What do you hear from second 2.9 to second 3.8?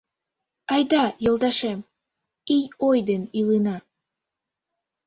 ден илена